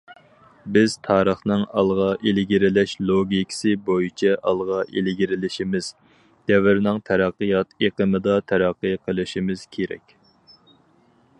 [0.75, 5.89] بىز تارىخنىڭ ئالغا ئىلگىرىلەش لوگىكىسى بويىچە ئالغا ئىلگىرىلىشىمىز،
[6.53, 10.17] دەۋرنىڭ تەرەققىيات ئېقىمىدا تەرەققىي قىلىشىمىز كېرەك.